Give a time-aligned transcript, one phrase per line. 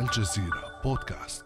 [0.00, 1.44] الجزيرة بودكاست.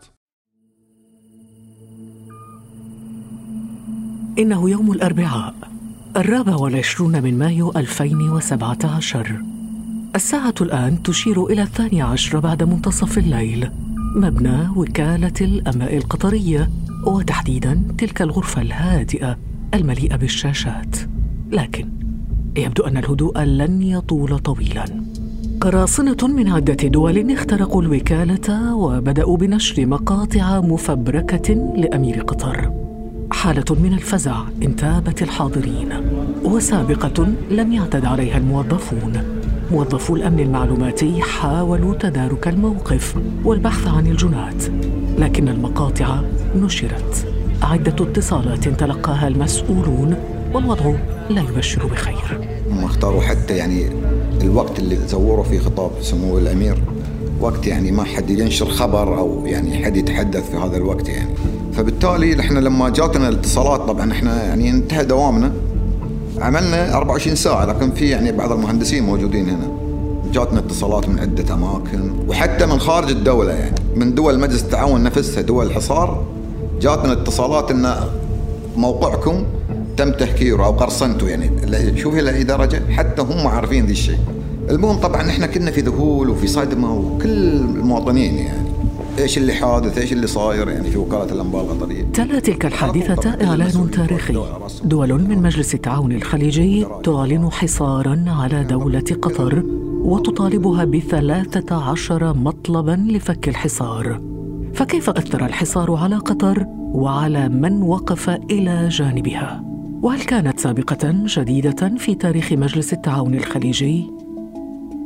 [4.38, 5.54] إنه يوم الأربعاء
[6.16, 9.42] الرابع والعشرون من مايو 2017
[10.14, 13.70] الساعة الآن تشير إلى الثاني عشر بعد منتصف الليل.
[14.16, 16.70] مبنى وكالة الأماء القطرية
[17.06, 19.38] وتحديدا تلك الغرفة الهادئة
[19.74, 20.96] المليئة بالشاشات.
[21.50, 21.90] لكن
[22.56, 25.03] يبدو أن الهدوء لن يطول طويلا.
[25.64, 32.72] قراصنة من عدة دول اخترقوا الوكالة وبدأوا بنشر مقاطع مفبركة لأمير قطر.
[33.32, 35.88] حالة من الفزع انتابت الحاضرين
[36.44, 39.12] وسابقة لم يعتد عليها الموظفون.
[39.72, 44.64] موظفو الأمن المعلوماتي حاولوا تدارك الموقف والبحث عن الجنات
[45.18, 46.20] لكن المقاطع
[46.56, 47.26] نشرت.
[47.62, 50.16] عدة اتصالات تلقاها المسؤولون
[50.54, 50.94] والوضع
[51.30, 52.40] لا يبشر بخير.
[52.70, 54.03] هم اختاروا حتى يعني
[54.42, 56.82] الوقت اللي زوروا فيه خطاب سمو الأمير
[57.40, 61.34] وقت يعني ما حد ينشر خبر أو يعني حد يتحدث في هذا الوقت يعني.
[61.72, 65.52] فبالتالي إحنا لما جاتنا الاتصالات طبعا إحنا يعني انتهى دوامنا.
[66.40, 69.68] عملنا 24 ساعة لكن في يعني بعض المهندسين موجودين هنا.
[70.32, 73.76] جاتنا اتصالات من عدة أماكن وحتى من خارج الدولة يعني.
[73.96, 76.24] من دول مجلس التعاون نفسها دول الحصار
[76.80, 77.94] جاتنا اتصالات إن
[78.76, 79.44] موقعكم
[79.96, 84.18] تم تهكيره أو قرصنته يعني شوف إلى اي درجه حتى هم عارفين ذي الشيء
[84.70, 88.64] المهم طبعا إحنا كنا في ذهول وفي صدمه وكل المواطنين يعني
[89.18, 93.90] إيش اللي حادث إيش اللي صاير يعني في وكاله الانباء القطريه تلا تلك الحادثة إعلان
[93.90, 94.44] تاريخي
[94.84, 99.62] دول من مجلس التعاون الخليجي تعلن حصارا على دولة قطر
[100.04, 104.20] وتطالبها بثلاثة عشر مطلبا لفك الحصار
[104.74, 109.73] فكيف أثر الحصار على قطر وعلى من وقف إلى جانبها؟
[110.04, 114.10] وهل كانت سابقة جديدة في تاريخ مجلس التعاون الخليجي؟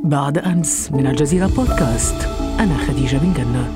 [0.03, 2.15] بعد أمس من الجزيرة بودكاست
[2.59, 3.71] أنا خديجة بن جنة.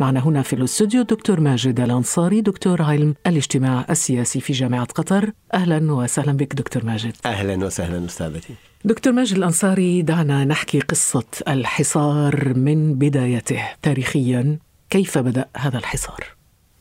[0.00, 5.30] معنا هنا في الاستوديو دكتور ماجد الأنصاري دكتور علم الاجتماع السياسي في جامعة قطر.
[5.54, 7.16] أهلا وسهلا بك دكتور ماجد.
[7.26, 8.54] أهلا وسهلا أستاذتي.
[8.84, 14.58] دكتور ماجد الأنصاري دعنا نحكي قصة الحصار من بدايته تاريخيا.
[14.90, 16.33] كيف بدأ هذا الحصار؟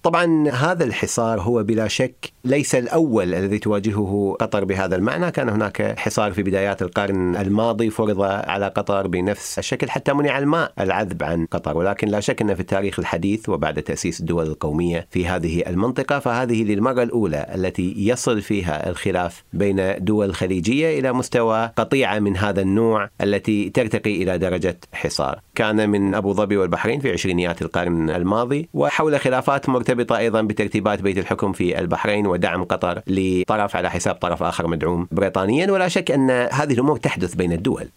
[0.04, 6.00] طبعا هذا الحصار هو بلا شك ليس الأول الذي تواجهه قطر بهذا المعنى، كان هناك
[6.00, 11.46] حصار في بدايات القرن الماضي فرض على قطر بنفس الشكل حتى منع الماء العذب عن
[11.46, 16.20] قطر، ولكن لا شك أن في التاريخ الحديث وبعد تأسيس الدول القومية في هذه المنطقة
[16.20, 22.62] فهذه للمرة الأولى التي يصل فيها الخلاف بين دول خليجية إلى مستوى قطيعة من هذا
[22.62, 25.40] النوع التي ترتقي إلى درجة حصار.
[25.56, 31.18] كان من أبو ظبي والبحرين في عشرينيات القرن الماضي وحول خلافات مرتبطه أيضا بترتيبات بيت
[31.18, 35.72] الحكم في البحرين ودعم قطر لطرف على حساب طرف آخر مدعوم بريطانيا.
[35.72, 37.88] ولا شك أن هذه الأمور تحدث بين الدول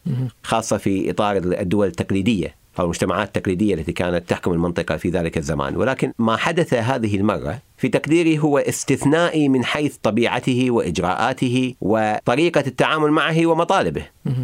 [0.42, 5.76] خاصة في إطار الدول التقليدية أو المجتمعات التقليدية التي كانت تحكم المنطقة في ذلك الزمان،
[5.76, 13.10] ولكن ما حدث هذه المرة في تقديري هو استثنائي من حيث طبيعته وإجراءاته وطريقة التعامل
[13.10, 14.02] معه ومطالبه.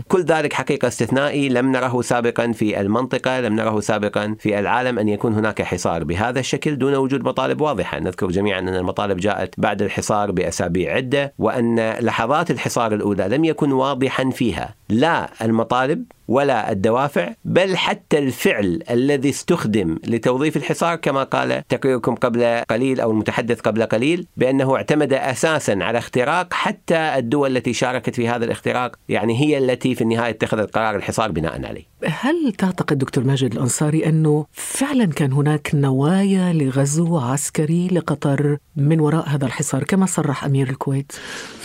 [0.08, 1.48] كل ذلك حقيقة استثنائي.
[1.48, 6.40] لم نره سابقا في المنطقة، لم نره سابقا في العالم أن يكون هناك حصار بهذا
[6.40, 11.90] الشكل دون وجود مطالب واضحة، نذكر جميعا أن المطالب جاءت بعد الحصار بأسابيع عدة وأن
[12.00, 14.74] لحظات الحصار الأولى لم يكن واضحا فيها.
[14.88, 22.62] لا المطالب ولا الدوافع بل حتى الفعل الذي استخدم لتوظيف الحصار كما قال تقريركم قبل
[22.70, 28.28] قليل أو المتحدث قبل قليل بأنه اعتمد أساسا على اختراق حتى الدول التي شاركت في
[28.28, 31.82] هذا الاختراق يعني هي التي في النهاية اتخذت قرار الحصار بناء عليه.
[32.06, 39.28] هل تعتقد دكتور ماجد الأنصاري أنه فعلا كان هناك نوايا لغزو عسكري لقطر من وراء
[39.28, 41.12] هذا الحصار كما صرح أمير الكويت؟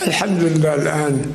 [0.06, 1.32] الحمد لله الآن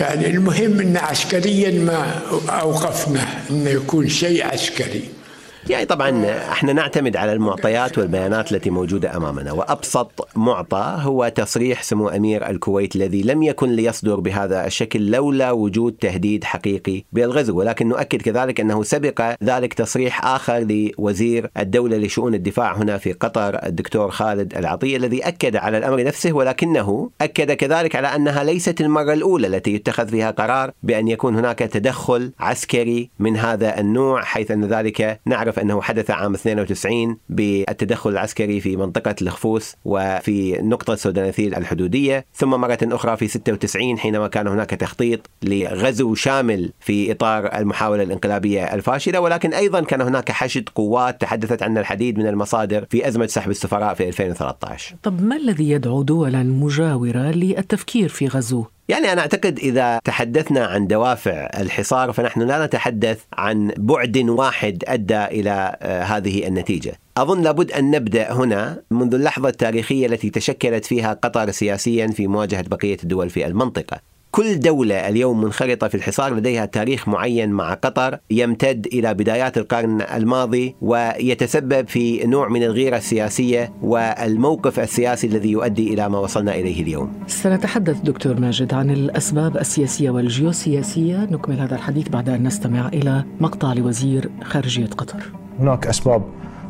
[0.00, 5.21] يعني المهم أن عسكريا ما أوقفنا أنه يكون شيء عسكري
[5.70, 9.52] يعني طبعا إحنا نعتمد على المعطيات والبيانات التي موجودة أمامنا.
[9.52, 15.92] وأبسط معطى هو تصريح سمو أمير الكويت الذي لم يكن ليصدر بهذا الشكل لولا وجود
[15.92, 17.58] تهديد حقيقي بالغزو.
[17.58, 23.66] ولكن نؤكد كذلك أنه سبق ذلك تصريح آخر لوزير الدولة لشؤون الدفاع هنا في قطر
[23.66, 29.12] الدكتور خالد العطية الذي أكد على الأمر نفسه ولكنه أكد كذلك على أنها ليست المرة
[29.12, 34.64] الأولى التي يتخذ فيها قرار بأن يكون هناك تدخل عسكري من هذا النوع حيث أن
[34.64, 42.24] ذلك نعرف أنه حدث عام 92 بالتدخل العسكري في منطقة الخفوس وفي النقطه السودانيثيل الحدودية
[42.34, 48.74] ثم مرة أخرى في 96 حينما كان هناك تخطيط لغزو شامل في إطار المحاولة الانقلابية
[48.74, 49.20] الفاشلة.
[49.20, 53.94] ولكن أيضا كان هناك حشد قوات تحدثت عنها العديد من المصادر في أزمة سحب السفراء
[53.94, 59.98] في 2013 طب ما الذي يدعو دولا مجاورة للتفكير في غزو؟ يعني أنا أعتقد إذا
[60.04, 66.92] تحدثنا عن دوافع الحصار فنحن لا نتحدث عن بعد واحد أدى إلى آه، هذه النتيجة.
[67.16, 72.64] أظن لابد أن نبدأ هنا منذ اللحظة التاريخية التي تشكلت فيها قطر سياسيا في مواجهة
[72.68, 74.00] بقية الدول في المنطقة.
[74.32, 80.00] كل دولة اليوم منخرطة في الحصار لديها تاريخ معين مع قطر يمتد إلى بدايات القرن
[80.00, 86.82] الماضي ويتسبب في نوع من الغيرة السياسية والموقف السياسي الذي يؤدي إلى ما وصلنا إليه
[86.82, 87.12] اليوم.
[87.26, 91.28] سنتحدث دكتور ماجد عن الأسباب السياسية والجيوسياسية.
[91.30, 95.22] نكمل هذا الحديث بعد أن نستمع إلى مقطع لوزير خارجية قطر.
[95.60, 96.22] هناك أسباب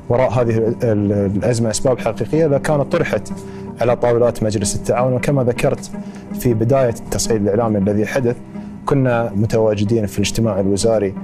[0.09, 2.47] وراء هذه الأزمة أسباب حقيقية.
[2.47, 3.32] لكانت طرحت
[3.81, 5.13] على طاولات مجلس التعاون.
[5.13, 5.91] وكما ذكرت
[6.41, 8.37] في بداية التصعيد الإعلامي الذي حدث
[8.87, 11.15] كنا متواجدين في الاجتماع الوزاري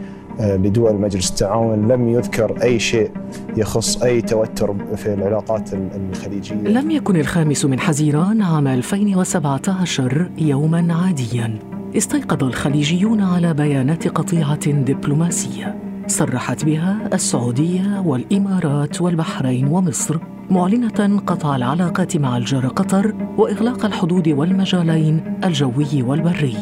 [0.40, 1.88] آه، لدول مجلس التعاون.
[1.88, 3.10] لم يذكر أي شيء
[3.56, 6.54] يخص أي توتر في العلاقات الخليجية.
[6.54, 11.58] لم يكن الخامس من حزيران عام 2017 يوما عاديا.
[11.96, 15.87] استيقظ الخليجيون على بيانات قطيعة دبلوماسية.
[16.08, 20.18] صرحت بها السعودية والإمارات والبحرين ومصر
[20.50, 26.56] معلنة قطع العلاقات مع الجار قطر وإغلاق الحدود والمجالين الجوي والبري.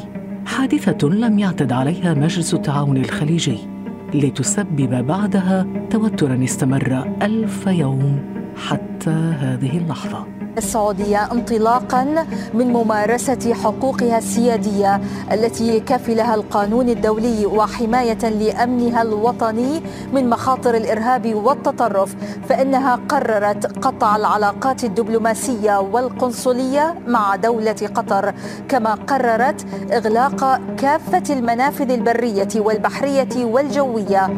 [0.47, 3.59] حادثة لم يعتد عليها مجلس التعاون الخليجي
[4.15, 8.21] لتسبب بعدها توترا استمر ألف يوم
[8.69, 10.36] حتى هذه اللحظة.
[10.59, 15.01] السعودية انطلاقا من ممارسة حقوقها السيادية
[15.33, 19.83] التي كفلها القانون الدولي وحماية لأمنها الوطني
[20.13, 22.17] من مخاطر الإرهاب والتطرف
[22.49, 28.35] فإنها قررت قطع العلاقات الدبلوماسية والقنصلية مع دولة قطر
[28.69, 34.31] كما قررت إغلاق كافة المنافذ البرية والبحرية والجوية.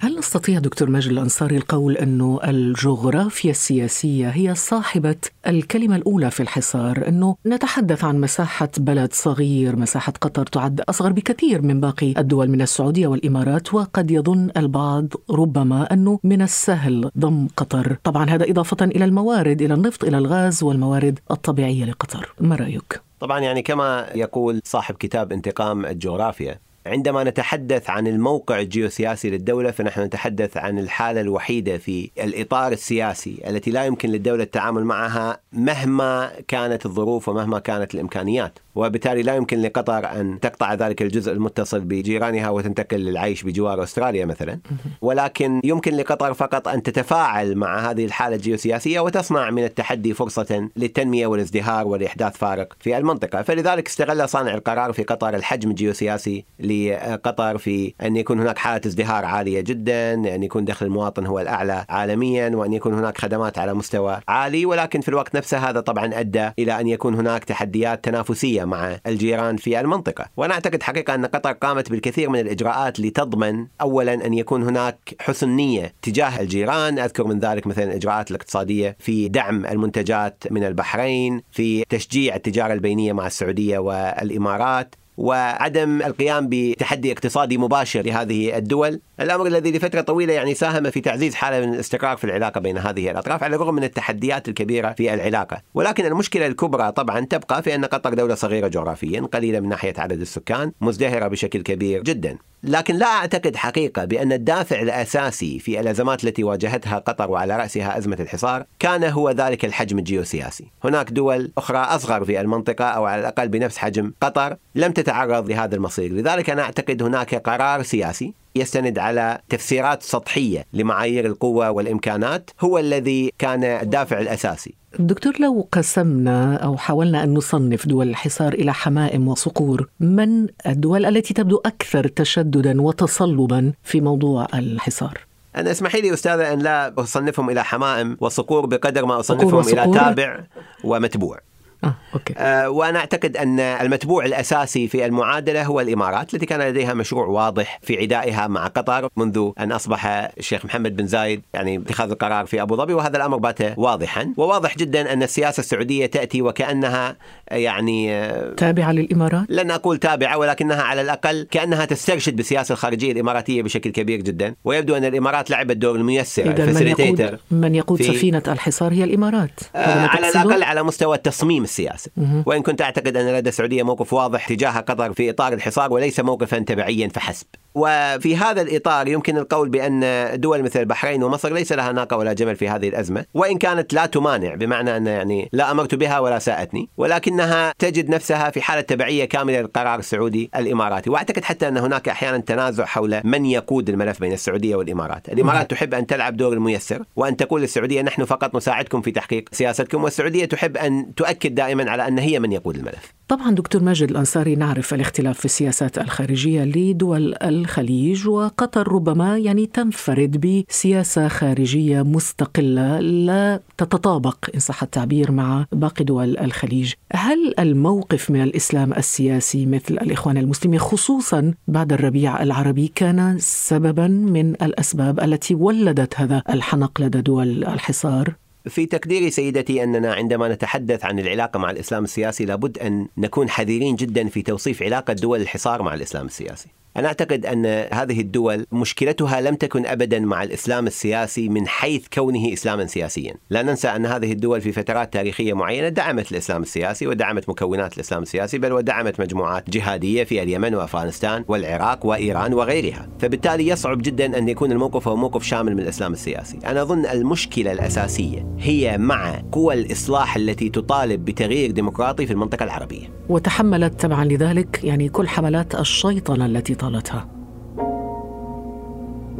[0.00, 5.16] هل نستطيع دكتور ماجد الأنصاري القول أنه الجغرافيا السياسية هي صاحبة
[5.46, 11.62] الكلمة الأولى في الحصار؟ أنه نتحدث عن مساحة بلد صغير مساحة قطر تعد أصغر بكثير
[11.62, 17.98] من باقي الدول من السعودية والإمارات وقد يظن البعض ربما أنه من السهل ضم قطر.
[18.04, 22.34] طبعا هذا إضافة إلى الموارد إلى النفط إلى الغاز والموارد الطبيعية لقطر.
[22.40, 29.30] ما رأيك؟ طبعا يعني كما يقول صاحب كتاب انتقام الجغرافيا عندما نتحدث عن الموقع الجيوسياسي
[29.30, 35.40] للدولة فنحن نتحدث عن الحالة الوحيدة في الإطار السياسي التي لا يمكن للدولة التعامل معها
[35.52, 38.58] مهما كانت الظروف ومهما كانت الإمكانيات.
[38.78, 44.58] وبالتالي لا يمكن لقطر أن تقطع ذلك الجزء المتصل بجيرانها وتنتقل للعيش بجوار أستراليا مثلا.
[45.02, 51.26] ولكن يمكن لقطر فقط أن تتفاعل مع هذه الحالة الجيوسياسية وتصنع من التحدي فرصة للتنمية
[51.26, 53.42] والازدهار ولإحداث فارق في المنطقة.
[53.42, 59.24] فلذلك استغل صانع القرار في قطر الحجم الجيوسياسي لقطر في أن يكون هناك حالة ازدهار
[59.24, 64.20] عالية جدا أن يكون دخل المواطن هو الأعلى عالميا وأن يكون هناك خدمات على مستوى
[64.28, 64.66] عالي.
[64.66, 69.56] ولكن في الوقت نفسه هذا طبعا أدى إلى أن يكون هناك تحديات تنافسية مع الجيران
[69.56, 70.26] في المنطقة.
[70.36, 75.48] وأنا أعتقد حقيقة أن قطر قامت بالكثير من الإجراءات لتضمن أولا أن يكون هناك حسن
[75.48, 76.98] نية تجاه الجيران.
[76.98, 83.12] أذكر من ذلك مثلا الإجراءات الاقتصادية في دعم المنتجات من البحرين في تشجيع التجارة البينية
[83.12, 89.00] مع السعودية والإمارات وعدم القيام بتحدي اقتصادي مباشر لهذه الدول.
[89.20, 93.10] الأمر الذي لفترة طويلة يعني ساهم في تعزيز حالة من الاستقرار في العلاقة بين هذه
[93.10, 95.62] الأطراف على الرغم من التحديات الكبيرة في العلاقة.
[95.74, 100.20] ولكن المشكلة الكبرى طبعا تبقى في أن قطر دولة صغيرة جغرافيا قليلة من ناحية عدد
[100.20, 102.38] السكان مزدهرة بشكل كبير جدا.
[102.62, 108.16] لكن لا أعتقد حقيقة بأن الدافع الأساسي في الأزمات التي واجهتها قطر وعلى رأسها أزمة
[108.20, 110.64] الحصار كان هو ذلك الحجم الجيوسياسي.
[110.84, 115.74] هناك دول أخرى أصغر في المنطقة أو على الأقل بنفس حجم قطر لم تتعرض لهذا
[115.74, 122.78] المصير، لذلك أنا أعتقد هناك قرار سياسي يستند على تفسيرات سطحية لمعايير القوة والإمكانات هو
[122.78, 124.74] الذي كان الدافع الأساسي.
[124.98, 131.34] دكتور لو قسمنا أو حاولنا أن نصنف دول الحصار إلى حمائم وصقور، من الدول التي
[131.34, 135.18] تبدو أكثر تشددا وتصلبا في موضوع الحصار؟
[135.56, 140.40] أنا اسمحي لي أستاذة أن لا أصنفهم إلى حمائم وصقور بقدر ما أصنفهم إلى تابع
[140.84, 141.38] ومتبوع
[141.84, 142.34] آه، okay.
[142.38, 147.78] آه، وأنا أعتقد أن المتبوع الأساسي في المعادلة هو الإمارات التي كان لديها مشروع واضح
[147.82, 150.06] في عدائها مع قطر منذ أن أصبح
[150.38, 154.76] الشيخ محمد بن زايد يعني اتخاذ القرار في أبو ظبي وهذا الأمر بات واضحا وواضح
[154.76, 157.16] جدا أن السياسة السعودية تأتي وكأنها
[157.50, 163.62] يعني آه، تابعة للإمارات؟ لن أقول تابعة ولكنها على الأقل كأنها تسترشد بالسياسة الخارجية الإماراتية
[163.62, 168.92] بشكل كبير جدا ويبدو أن الإمارات لعبت دور الميسر من يقود, من يقود سفينة الحصار
[168.92, 172.10] هي الإمارات على الأقل على مستوى التصميم السياسي
[172.46, 176.58] وإن كنت أعتقد أن لدى السعودية موقف واضح تجاه قطر في إطار الحصار وليس موقفا
[176.58, 177.46] تبعيا فحسب.
[177.74, 182.56] وفي هذا الإطار يمكن القول بأن دول مثل البحرين ومصر ليس لها ناقة ولا جمل
[182.56, 183.24] في هذه الأزمة.
[183.34, 188.50] وإن كانت لا تمانع بمعنى أن يعني لا أمرت بها ولا ساءتني ولكنها تجد نفسها
[188.50, 191.10] في حالة تبعية كاملة للقرار السعودي الإماراتي.
[191.10, 195.28] وأعتقد حتى أن هناك أحيانا تنازع حول من يقود الملف بين السعودية والإمارات.
[195.28, 200.04] الإمارات تحب أن تلعب دور الميسر وأن تقول للسعودية نحن فقط نساعدكم في تحقيق سياستكم
[200.04, 203.12] والسعودية تحب أن تؤكد دائما على أن هي من يقود الملف.
[203.28, 210.64] طبعا دكتور ماجد الأنصاري نعرف الاختلاف في السياسات الخارجية لدول الخليج وقطر ربما يعني تنفرد
[210.68, 216.92] بسياسة خارجية مستقلة لا تتطابق إن صح التعبير مع باقي دول الخليج.
[217.12, 224.50] هل الموقف من الإسلام السياسي مثل الإخوان المسلمين خصوصا بعد الربيع العربي كان سببا من
[224.50, 228.34] الأسباب التي ولدت هذا الحنق لدى دول الحصار؟
[228.68, 233.96] في تقديري سيدتي أننا عندما نتحدث عن العلاقة مع الإسلام السياسي لابد أن نكون حذرين
[233.96, 236.68] جدا في توصيف علاقة دول الحصار مع الإسلام السياسي.
[236.96, 242.52] أنا أعتقد أن هذه الدول مشكلتها لم تكن أبدا مع الإسلام السياسي من حيث كونه
[242.52, 243.34] إسلاما سياسيا.
[243.50, 248.22] لا ننسى أن هذه الدول في فترات تاريخية معينة دعمت الإسلام السياسي ودعمت مكونات الإسلام
[248.22, 253.08] السياسي بل ودعمت مجموعات جهادية في اليمن وأفغانستان والعراق وإيران وغيرها.
[253.18, 256.58] فبالتالي يصعب جدا أن يكون الموقف هو موقف شامل من الإسلام السياسي.
[256.66, 263.18] أنا أظن المشكلة الأساسية هي مع قوى الإصلاح التي تطالب بتغيير ديمقراطي في المنطقة العربية.
[263.28, 267.26] وتحملت تبعا لذلك يعني كل حملات الشيطنة التي طالتها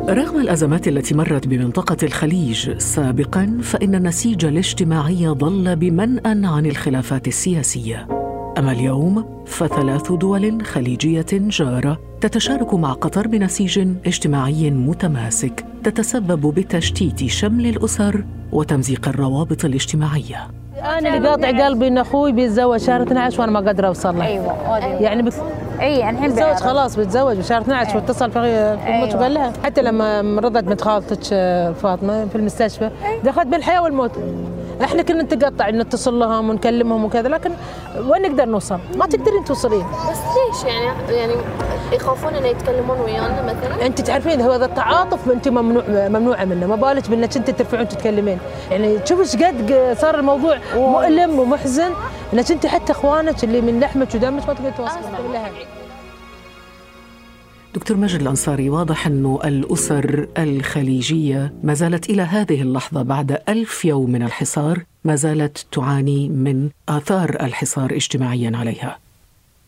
[0.09, 8.07] رغم الأزمات التي مرت بمنطقة الخليج سابقا فإن النسيج الاجتماعي ظل بمنأى عن الخلافات السياسية.
[8.59, 17.67] أما اليوم فثلاث دول خليجية جارة تتشارك مع قطر بنسيج اجتماعي متماسك تتسبب بتشتيت شمل
[17.67, 20.49] الأسر وتمزيق الروابط الاجتماعية.
[20.77, 24.25] أنا اللي قاطع قلبي إن أخوي بيتزوج شهر 12 وأنا ما قادرة أوصل له.
[24.27, 24.85] أيوه.
[25.03, 25.37] يعني بس
[25.81, 30.65] إي الحين بيتزوج خلاص بيتزوج بشهر 12 واتصل في الموت وقال لها حتى لما مرضت
[30.65, 32.91] بنت خالتك آه، فاطمة في المستشفى
[33.25, 34.11] دخلت بالحياة والموت.
[34.85, 37.51] إحنا كنا نتقطع نتصل لهم ونكلمهم وكذا لكن
[38.09, 39.87] وين نقدر نوصل؟ ما تقدرين توصلين.
[40.11, 41.35] بس ليش يعني؟ يعني
[41.93, 46.77] يخافون إنه يتكلمون ويانا مثلا؟ أنت تعرفين هو هذا التعاطف انت ممنوع ممنوعة منه ما
[46.77, 48.39] بالك بإنك أنت ترفعون تتكلمين
[48.71, 51.91] يعني شوف إيش قد صار الموضوع مؤلم ومحزن
[52.33, 55.51] إنك أنت حتى إخوانك اللي من لحمك ودمك ما تقدر توصلين لها
[57.89, 64.11] دكتور مجد الأنصاري واضح أنه الأسر الخليجية ما زالت إلى هذه اللحظة بعد ألف يوم
[64.11, 68.99] من الحصار ما زالت تعاني من آثار الحصار اجتماعيا عليها.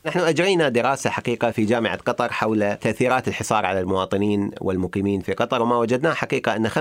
[0.07, 5.63] نحن أجرينا دراسة حقيقة في جامعة قطر حول تأثيرات الحصار على المواطنين والمقيمين في قطر
[5.63, 6.79] وما وجدناه حقيقة أن 75%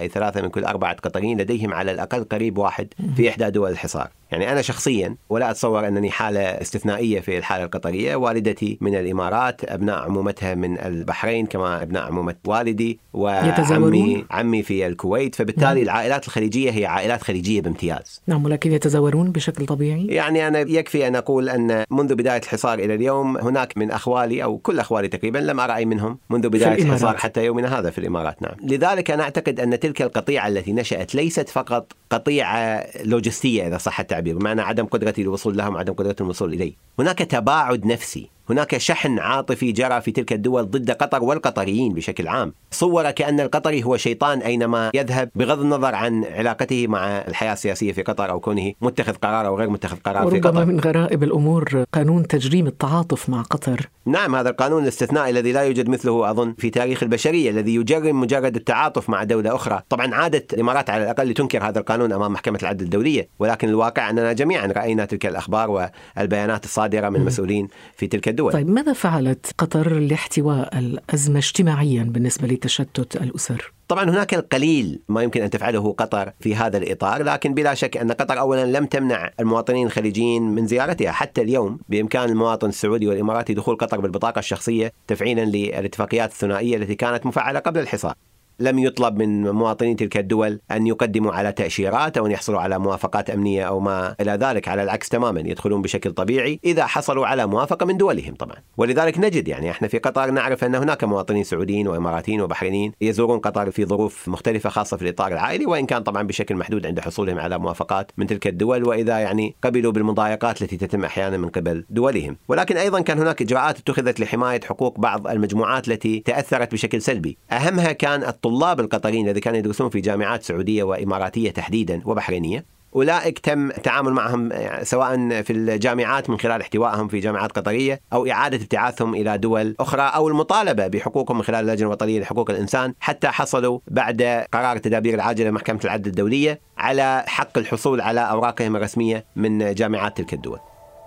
[0.00, 4.08] أي ثلاثة من كل أربعة قطريين لديهم على الأقل قريب واحد في إحدى دول الحصار.
[4.32, 8.16] يعني أنا شخصيا ولا أتصور أنني حالة استثنائية في الحالة القطرية.
[8.16, 15.34] والدتي من الإمارات أبناء عمومتها من البحرين كما أبناء عمومة والدي وعمي عمي في الكويت.
[15.34, 15.82] فبالتالي نعم.
[15.82, 18.22] العائلات الخليجية هي عائلات خليجية بامتياز.
[18.26, 22.94] نعم ولكن يتزاورون بشكل طبيعي؟ يعني أنا يكفي أن أقول أن منذ بداية الحصار إلى
[22.94, 27.16] اليوم هناك من أخوالي أو كل أخوالي تقريبا لم أرى أي منهم منذ بداية الحصار
[27.16, 28.42] حتى يومنا هذا في الإمارات.
[28.42, 28.54] نعم.
[28.62, 34.38] لذلك أنا أعتقد أن تلك القطيعة التي نشأت ليست فقط قطيعة لوجستية إذا صح التعبير
[34.38, 38.35] بمعنى عدم قدرتي للوصول لهم عدم قدرتي للوصول إلي هناك تباعد نفسي.
[38.50, 42.54] هناك شحن عاطفي جرى في تلك الدول ضد قطر والقطريين بشكل عام.
[42.70, 48.02] صور كأن القطري هو شيطان أينما يذهب بغض النظر عن علاقته مع الحياة السياسية في
[48.02, 50.48] قطر أو كونه متخذ قرار أو غير متخذ قرار في قطر.
[50.48, 53.88] وربما من غرائب الأمور قانون تجريم التعاطف مع قطر.
[54.06, 58.56] نعم هذا القانون الاستثنائي الذي لا يوجد مثله أظن في تاريخ البشرية الذي يجرم مجرد
[58.56, 59.82] التعاطف مع دولة أخرى.
[59.88, 64.32] طبعا عادت الإمارات على الأقل لتنكر هذا القانون أمام محكمة العدل الدولية ولكن الواقع أننا
[64.32, 69.92] جميعا رأينا تلك الأخبار والبيانات الصادرة من المسؤولين في تلك الدول طيب ماذا فعلت قطر
[69.92, 76.54] لاحتواء الأزمة اجتماعيا بالنسبة لتشتت الأسر؟ طبعا هناك القليل ما يمكن أن تفعله قطر في
[76.54, 81.42] هذا الإطار، لكن بلا شك أن قطر اولا لم تمنع المواطنين الخليجيين من زيارتها حتى
[81.42, 87.58] اليوم بإمكان المواطن السعودي والإماراتي دخول قطر بالبطاقة الشخصية تفعيلا للاتفاقيات الثنائية التي كانت مفعلة
[87.58, 88.14] قبل الحصار.
[88.60, 93.30] لم يطلب من مواطنين تلك الدول أن يقدموا على تأشيرات أو أن يحصلوا على موافقات
[93.30, 97.86] أمنية أو ما إلى ذلك على العكس تماما يدخلون بشكل طبيعي إذا حصلوا على موافقة
[97.86, 98.56] من دولهم طبعا.
[98.76, 103.70] ولذلك نجد يعني إحنا في قطر نعرف أن هناك مواطنين سعوديين وإماراتيين وبحرينيين يزورون قطر
[103.70, 107.58] في ظروف مختلفة خاصة في الإطار العائلي وإن كان طبعا بشكل محدود عند حصولهم على
[107.58, 112.36] موافقات من تلك الدول وإذا يعني قبلوا بالمضايقات التي تتم أحيانا من قبل دولهم.
[112.48, 117.38] ولكن أيضا كان هناك إجراءات اتخذت لحماية حقوق بعض المجموعات التي تأثرت بشكل سلبي.
[117.52, 123.70] أهمها كان الطلاب القطريين الذين كانوا يدرسون في جامعات سعودية وإماراتية تحديدا وبحرينية أولئك تم
[123.70, 124.50] التعامل معهم
[124.82, 130.02] سواء في الجامعات من خلال احتوائهم في جامعات قطرية أو إعادة ابتعاثهم إلى دول أخرى
[130.02, 134.22] أو المطالبة بحقوقهم من خلال اللجنة الوطنية لحقوق الإنسان حتى حصلوا بعد
[134.52, 140.34] قرار التدابير العاجلة محكمة العدل الدولية على حق الحصول على أوراقهم الرسمية من جامعات تلك
[140.34, 140.58] الدول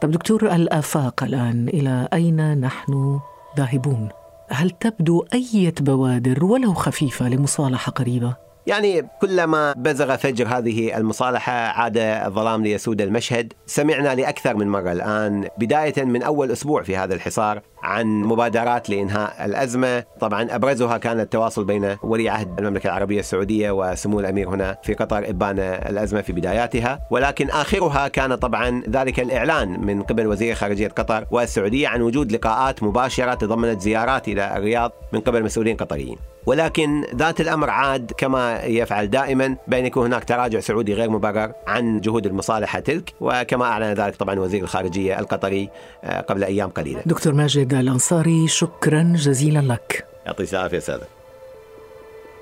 [0.01, 3.19] طب دكتور الآفاق الآن إلى أين نحن
[3.57, 4.09] ذاهبون؟
[4.51, 11.97] هل تبدو أي بوادر ولو خفيفة لمصالحة قريبة؟ يعني كلما بزغ فجر هذه المصالحة عاد
[11.97, 13.53] الظلام ليسود المشهد.
[13.65, 19.45] سمعنا لأكثر من مرة الآن بداية من أول أسبوع في هذا الحصار عن مبادرات لإنهاء
[19.45, 20.03] الأزمة.
[20.19, 25.29] طبعا أبرزها كان التواصل بين ولي عهد المملكة العربية السعودية وسمو الأمير هنا في قطر
[25.29, 26.99] إبان الأزمة في بداياتها.
[27.11, 32.83] ولكن آخرها كان طبعا ذلك الإعلان من قبل وزير خارجية قطر والسعودية عن وجود لقاءات
[32.83, 36.17] مباشرة تضمنت زيارات إلى الرياض من قبل مسؤولين قطريين.
[36.49, 42.01] ولكن ذات الأمر عاد كما يفعل دائما بان يكون هناك تراجع سعودي غير مبرر عن
[42.01, 45.69] جهود المصالحة تلك وكما أعلن ذلك طبعا وزير الخارجية القطري
[46.03, 47.01] آه، قبل أيام قليلة.
[47.05, 50.05] دكتور ماجد الأنصاري شكرا جزيلا لك.
[50.25, 51.07] يعطيك العافيه ساده.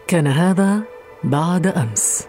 [0.07, 0.81] كان هذا
[1.23, 2.27] بعد أمس.